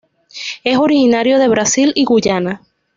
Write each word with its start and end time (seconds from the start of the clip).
Es 0.63 0.79
originario 0.79 1.37
de 1.37 1.47
Brasil 1.47 1.91
y 1.93 2.05
Guyana. 2.05 2.63